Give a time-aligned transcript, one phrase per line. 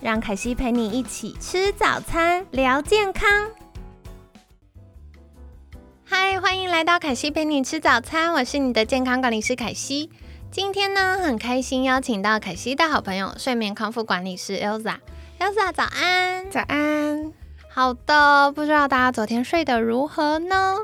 [0.00, 3.28] 让凯西陪你一起吃早餐，聊健康。
[6.04, 10.10] 嗨，欢迎来到凯西陪你吃早餐，我是你的健康管理师凯西。
[10.52, 14.98] 今天呢，很开心邀请到凯西的好朋友，睡眠康复管理师 Elsa。
[15.40, 16.48] Elsa，早安！
[16.48, 17.32] 早安。
[17.68, 20.76] 好的，不知道大家昨天睡得如何呢？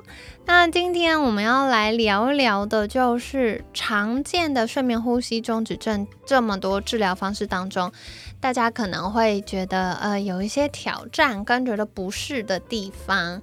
[0.47, 7.91] 那今天我们要来聊一聊的，就是常见的睡眠呼吸中止症这么多治疗方式当中，
[8.45, 13.41] 大家可能会觉得呃有一些挑战跟觉得不适的地方。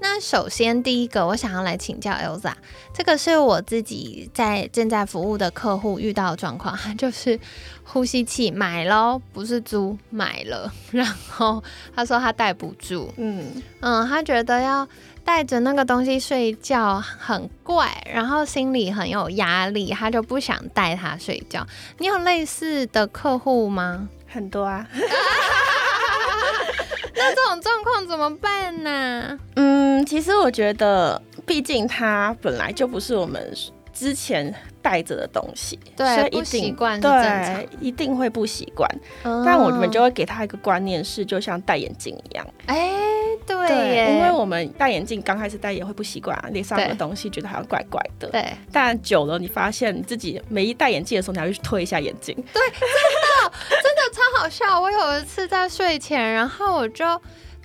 [0.00, 2.54] 那首先第一个，我想要来请教 Elsa，
[2.92, 7.38] 这个是我自己在正在服务的客户遇到的状况， 就是
[7.84, 11.62] 呼吸器买了，不是租买了，然后
[11.94, 14.88] 他说他戴不住，嗯嗯，他觉得要
[15.24, 21.64] 带着那个东西睡觉很怪，然后心里很有压力，他就不想带它睡觉。
[21.98, 24.08] 你有类似的客户吗？
[24.30, 24.86] 很多啊。
[27.14, 29.38] 那这种状况怎么办呢？
[29.56, 33.52] 嗯，其实我觉得，毕竟它本来就不是我们
[33.92, 38.88] 之前带着的东西，对，不习惯，对，一定会不习惯。
[39.22, 42.46] 但我们就会给他一个观念，是就像戴眼镜一样。
[42.64, 42.90] 哎，
[43.46, 48.28] 对，因为我们戴眼镜刚开始戴也会不习惯啊，脸上的东西觉得好像怪怪的。
[48.28, 52.34] 对，但久了你发现你自己每一戴眼镜的时候，你还去推一下眼镜。
[52.54, 53.89] 对，真的，
[54.40, 54.80] 好笑。
[54.80, 57.04] 我有一次在睡前，然后我就。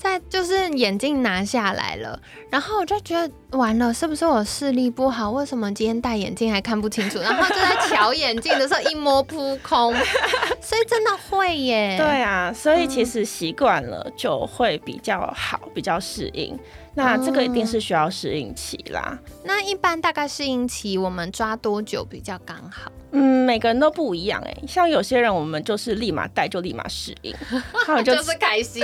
[0.05, 2.19] 在就是眼镜拿下来了，
[2.51, 5.31] 然后我就觉得完了，是不是我视力不好？
[5.31, 7.17] 为什么今天戴眼镜还看不清楚？
[7.25, 9.93] 然后就在瞧眼镜的时候一摸扑空，
[10.61, 11.97] 所以真的会耶。
[11.97, 16.57] 对啊，所以其实习惯了就会比较好，比较适应。
[16.97, 19.19] 那这个一定是需要适应期啦。
[19.43, 22.89] 那一般大概适应期我们抓多久比较刚好？
[23.11, 24.55] 嗯，每个人都不一样哎。
[24.65, 27.35] 像有些人我们就是立马戴就立马适应，
[27.85, 28.81] 他们就是开心。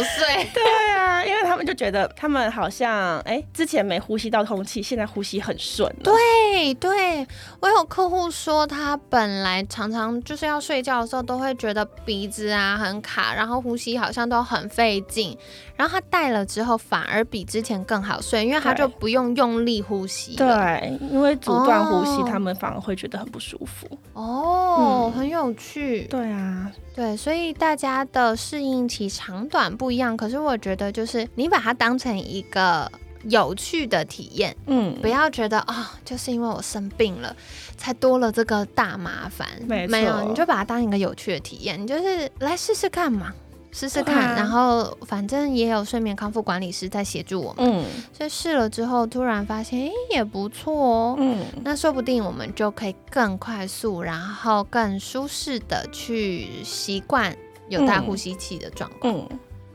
[0.00, 0.29] 不是，
[1.70, 5.88] 就觉得他们好像哎，之前没呼吸到空气，现在呼吸很顺。
[6.02, 7.24] 对对，
[7.60, 15.38] 我有客户说，他本来常常就是要睡觉的时候都会觉得鼻子啊很卡，然后呼吸好像都很费劲，
[15.76, 20.34] 然后他戴了之后反而比之前更好睡，因为他就不用用力呼吸。
[20.34, 23.86] 对，因为阻断呼吸，他们反而会觉得很不舒服。
[24.14, 26.02] 哦，很有趣。
[26.10, 26.72] 对啊。
[26.92, 32.90] 对，所以大家的适应期长短不一样，可是我觉得就是你把它当成一个
[33.24, 37.34] 有趣的体验，嗯，不要觉得啊，就是因为我生病了
[37.76, 43.32] 才多了这个大麻烦，没有，你就把它当一个有趣的体验，你就是来试试看嘛。
[43.72, 57.32] 试试看，然后反正也有睡眠康复管理师在协助我们，嗯，所以试了之后突然发现，哎，也不错哦，嗯，那说不定我们就可以更快速，然后更舒适的去习惯
[57.68, 59.14] 有带呼吸器的状况。
[59.14, 59.28] 嗯，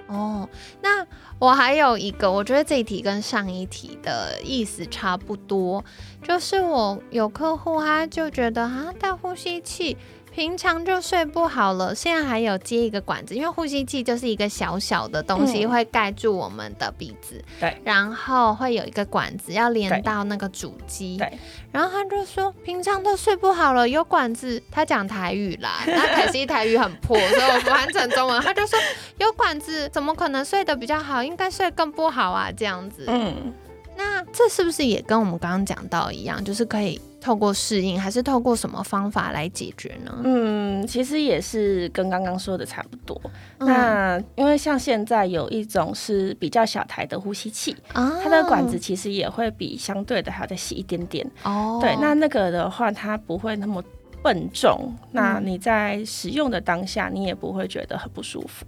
[0.08, 0.48] 哦，
[0.82, 1.06] 那
[1.40, 5.84] 我还有一个，我觉得这一题跟上一题的意思差不多，
[6.22, 9.98] 就是我有客户他就觉得啊，带呼吸器。
[10.36, 17.42] 平常就睡不好了，现在还有接一个管子，因为呼吸器就是一个小小的东西，会盖住我们的鼻子。
[17.58, 21.16] 对，然后会有一个管子要连到那个主机。
[21.16, 21.40] 对，
[21.72, 24.62] 然后他就说平常都睡不好了，有管子。
[24.70, 28.42] 他讲台语啦，那可惜台语很破，所以我翻成中文。
[28.42, 28.78] 他就说
[29.18, 31.24] 有管子怎么可能睡得比较好？
[31.24, 33.06] 应该睡更不好啊，这样子。
[33.08, 33.54] 嗯。
[34.38, 40.14] 那这是不是也跟我们刚刚讲到一样，就是可以透过适应，还是透过什么方法来解决呢？
[40.24, 43.20] 嗯，其实也是跟刚刚说的差不多。
[43.60, 51.26] 那因为像现在有一种是比较小台的呼吸器，它的管子其实也会比相对的还要再细一点点。
[51.44, 53.82] 哦，对，那那个的话，它不会那么
[54.22, 58.66] 笨重，那你在使用的当下，你也不会觉得很不舒服。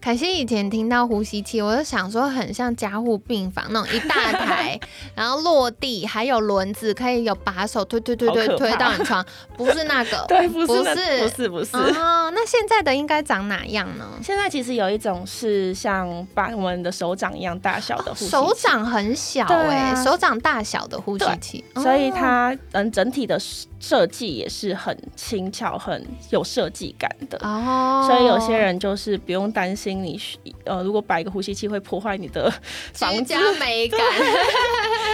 [0.00, 4.78] 凯西以前听到呼吸器，我就想说很像加护病房那种一大台，
[5.14, 9.24] 然后落地还有轮子，可以有把手推推推推推到你床，
[9.56, 11.76] 不是那个， 对，不是，不是，不是，不是。
[11.76, 14.06] 哦，那现在的应该长哪样呢？
[14.22, 23.38] 现在其实有一种是像把我们的手掌一样大小的呼吸器，手掌很小哎，手掌大小的呼吸器，所以它嗯整体的。
[23.82, 27.38] 设计也是很轻巧、很有设计感的。
[27.40, 30.18] 哦，所以有些人就是不用担心你
[30.64, 32.50] 呃，如果摆一个呼吸器会破坏你的
[32.94, 34.00] 房家 美感。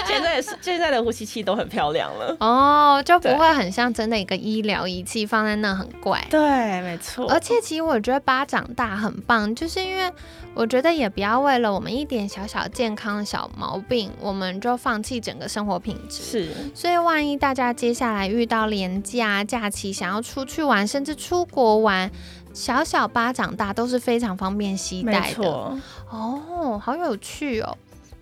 [0.11, 6.26] 现在是现在的呼吸器都很漂亮了哦，就不会很像真的一个医疗仪器放在那很怪。
[6.29, 6.41] 对，
[6.82, 7.31] 没错。
[7.31, 10.12] 而且其实我觉得巴掌大很棒，就是因为
[10.55, 16.23] 我觉得也不要为了我们一点小小健康的小毛病，我们就放弃整个生活品质。
[16.25, 18.56] 是，所以万一大家接下来遇到。
[18.56, 22.11] 到廉价假期想要出去玩，甚至出国玩，
[22.55, 25.47] 小小巴掌大都是非常方便携带的。
[26.08, 27.76] 哦，好有趣哦。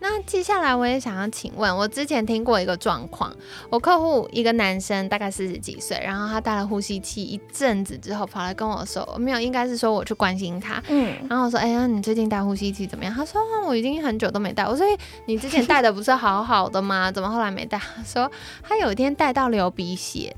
[0.06, 3.34] 那接下来我也想要请问，我之前听过一个状况，
[3.70, 13.14] 我客户一个男生大概四十几岁，然后他戴了呼吸器一阵子之后，跑来跟我说，没有，应该是说我去关心他，嗯，然后我说，哎呀，你最近戴呼吸器怎么样？
[13.14, 14.64] 他说，我已经很久都没戴。
[14.64, 14.86] 我说，
[15.24, 17.10] 你之前戴的不是好好的吗？
[17.12, 17.78] 怎么后来没戴？
[17.78, 18.30] 他说
[18.62, 20.36] 他有一天戴到流鼻血。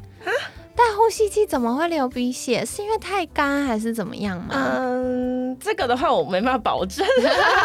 [0.77, 2.63] 戴呼吸器怎么会流鼻血？
[2.65, 4.55] 是因为太干还是怎么样吗？
[4.55, 7.07] 嗯，这个的话我没办法保证，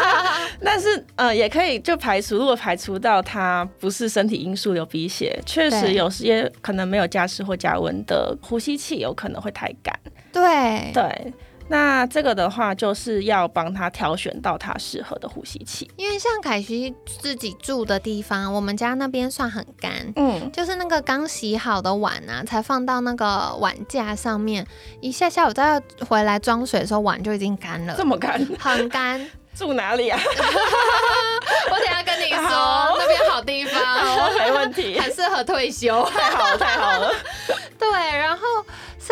[0.62, 9.94] 但是呃也可以就排除，如果排除到他不是身体因素流鼻血，确实有些可能没有加湿或加温的呼吸器有可能会太干。
[10.32, 11.32] 对对。
[11.72, 15.90] 那这个的话，就是要帮他挑选到他适合的呼吸器。
[15.96, 24.66] 因为像凯西自己住的地方，我们家那边算很干，嗯，就是那个刚洗好的碗啊，才放到那个碗架上面，
[25.00, 27.94] 一下下午再回来装水的时候，碗就已经干了。
[27.96, 28.46] 这么干？
[28.58, 29.26] 很干。
[29.54, 30.18] 住哪里啊？
[31.70, 32.48] 我等下跟你说，
[32.98, 36.04] 那边好地方，没问题，很适合退休。
[36.10, 37.14] 太好了，太好了。
[37.80, 37.88] 对，
[38.18, 38.42] 然后。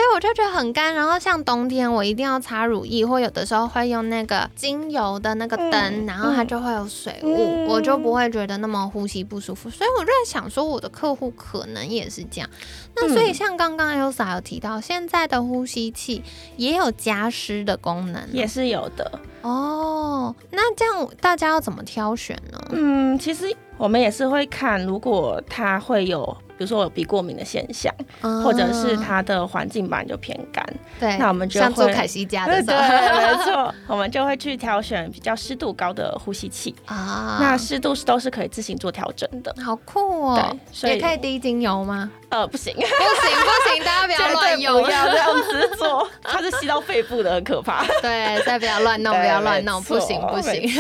[0.01, 9.69] 所以我就觉得很干，然后像冬天我一定要擦乳液，或有的时候会用那个精油的那个灯，然后它就会有水雾，我就不会觉得那么呼吸不舒服。
[9.69, 12.49] 所以我就在想说，我的客户可能也是这样。
[12.97, 16.23] 那所以像刚刚 Elsa 有提到，现在的呼吸器
[16.57, 20.35] 也有加湿的功能，也是有的哦。
[20.51, 22.59] 那这样大家要怎么挑选呢？
[22.71, 26.35] 嗯，其实我们也是会看，如果它会有。
[26.61, 27.91] 比如说有鼻过敏的现象，
[28.45, 30.63] 或者是它的环境本来就偏干，
[31.01, 37.39] 对，那我们就会像做凯西家的，对，没错，我们就会去挑选比较湿度高的呼吸器啊。
[37.41, 40.55] 那湿度是都是可以自行做调整的，好酷哦！
[40.83, 42.11] 对，也可以滴精油吗？
[42.31, 47.85] 呃，不行， 不行，不行，大家不要乱用，不要这样子做，它是吸到肺部的，很可怕。
[48.01, 50.71] 对，再不要乱弄，不要乱弄，不行，不行。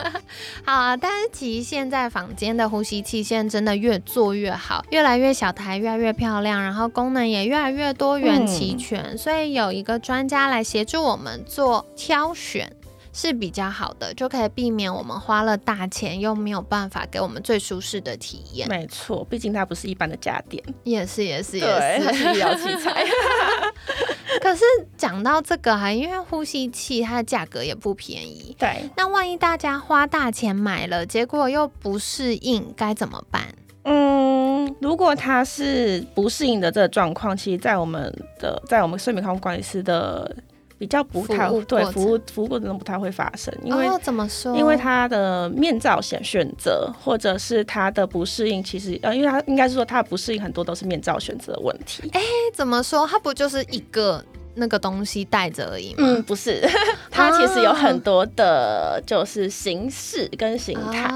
[0.66, 5.28] 好啊，但是其实现在房间的呼吸器现在真的越做越好，越来越。
[5.38, 12.72] 小台越来越漂亮，然后功能也越来越多元齐全，所以有一个专家来协助我们做挑选
[13.12, 18.68] 是比较好的，就可以避免我们花了大钱又没有办法给我们最舒适的体验。
[18.68, 21.64] 没错，毕竟它不是一般的家电，也是也是也
[21.98, 23.04] 是，它 是医疗器材。
[24.40, 24.64] 可是
[24.96, 28.88] 讲到这个哈，因为呼吸器它的价格也不便宜，对。
[28.96, 33.42] 那万一大家花大钱买了，结果又不适应，该怎么办？
[33.84, 40.36] 嗯，如果它是不适应的这个状况，其实，在我们的在我们睡眠康复管理师的
[40.78, 44.56] 比较不太对服务服务过程中不太会发生，因为怎么说？
[44.56, 52.08] 因为他的面罩选选择，或者是他的不适应，其实呃，因为他应该是说他的不适应很多都是面罩选择的问题。
[52.12, 52.20] 哎，
[52.54, 53.06] 怎么说？
[53.06, 54.24] 他不就是一个？
[54.54, 55.98] 那个东西带着而已吗？
[56.00, 56.60] 嗯，不是，
[57.10, 61.08] 它其实有很多的，就是形式跟形态。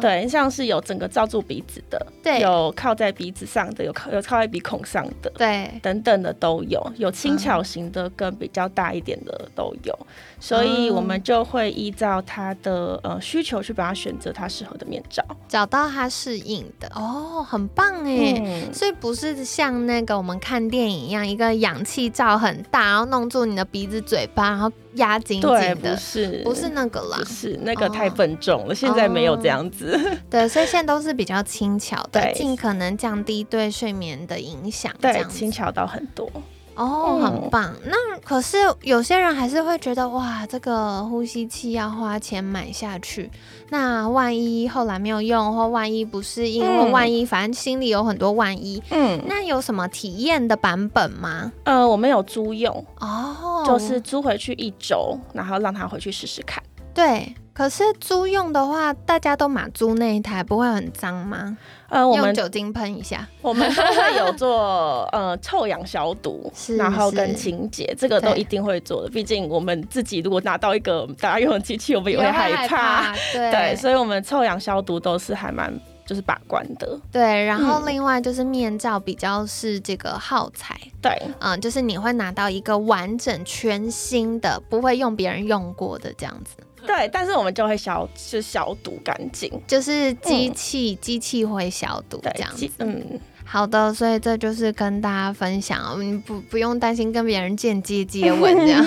[0.00, 9.98] 对，像是有整个罩住鼻子的，对，有靠在鼻子上的，有靠有靠在鼻孔上的，对，等等的都有，有轻巧型的跟比较大一点的都有。
[10.40, 18.62] 所以我们就会依照他的呃需求去帮他选择他适合的面罩，找到他适应的哦，很棒哎！
[18.72, 29.98] 所以不是像那个我们看电影一样，一个氧气罩很大，然后弄住你的鼻子嘴巴，然后压紧紧的，不是不是那个啦，不是那个太笨重了，现在没有这样子。
[30.30, 36.30] 对，所以现在都是比较轻巧的，尽可能降低对睡眠的影响，对，轻巧到很多。
[36.78, 37.74] 哦，很棒。
[37.84, 43.30] 那可是有些人还是会觉得，哇，这个呼吸器要花钱买下去，
[43.70, 48.82] 那万一后来没有用，或万一不适应，或万一反正心里有很多万一。
[48.90, 51.52] 嗯，那有什么体验的版本吗？
[51.64, 52.84] 呃，我们有租用。
[53.00, 56.62] 哦，就是租回去一周，然后让他回去试试看。
[56.94, 61.58] 对，可是租用的话，大家都买租那一台，不会很脏吗？
[61.88, 69.10] 呃，我们酒精喷一下，我们都会有做呃臭氧消毒， 然后跟清洁，这个都一定会做的。
[69.10, 73.12] 毕竟我们自己如果拿到一个大家用的机器，我们也会害怕。
[73.32, 75.76] 对，所以我们臭氧消毒都是还蛮。
[76.06, 86.56] 就是把关的，对，然后另外就是面罩比较是这个耗材，对，嗯，就是你会拿到一个完整全新的，不会用别人用过的这样子，
[86.86, 93.20] 对，但是我们就会消，就消毒干净，就是机器机器会消毒这样子，嗯。
[93.50, 98.84] 好的，所以这就是跟大家分享，你不不用担心跟别人间接接吻这样。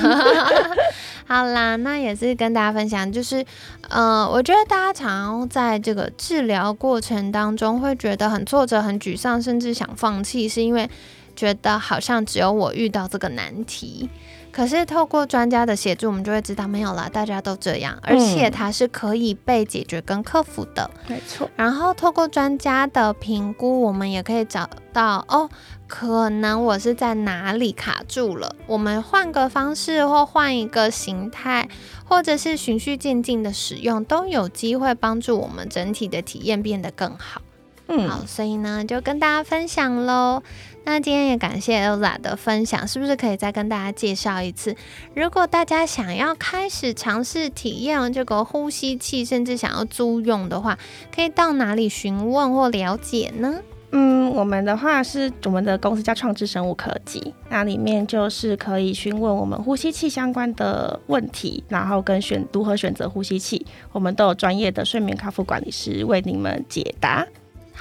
[1.25, 3.43] 好啦，那也是跟大家分享，就是，
[3.89, 10.87] 呃，我觉得大家常在这个治疗过程当中会觉得很挫折、很沮丧，甚至想放弃，是因为
[11.35, 14.07] 觉得好像只有我遇到这个难题。
[14.51, 20.89] 可是透过专家的协助，我们就会知道没有了，大家都这样，而且它是可以被解决跟克服的。
[21.07, 21.49] 没错。
[21.55, 25.49] 然后透过专家的评估，我们也可以找到哦，
[25.87, 31.69] 可能我是在哪里卡住了，我们换个方式或换一个形态，
[32.03, 37.41] 或者是循序渐进的使用，都有机会帮助我们整体的体验变得更好。
[37.87, 40.43] 嗯，好，所以呢，就跟大家分享喽。
[40.83, 44.75] 那今天也感谢 Elza 的分享，是不是可以再跟大家介绍一次？
[45.15, 50.77] 如果大家想要开始尝试体验这个呼吸器，甚至想要租用的话，
[51.15, 53.59] 可以到哪里询问或了解呢？
[53.93, 67.27] 嗯，我们的话是我们的公司叫创智生物科技，那里面就是可以询问我们呼吸器相关的问题，然后跟选如何选择呼吸器，我们都有专业的睡眠康复管理师为你们解答。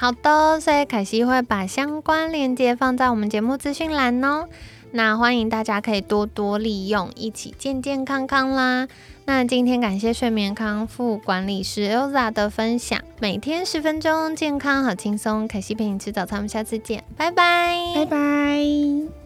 [0.01, 4.49] 好的，所以凯西会把相关链接放在我们节目资讯栏哦。
[4.93, 8.89] 那欢迎大家可以多多利用，一起健健康康啦。
[9.27, 15.47] 那今天感谢睡眠康复管理师 Elza 的分享，每天十分钟，健康好轻松。
[15.47, 19.20] 凯西陪你吃早餐，我们下次见，拜拜，拜拜。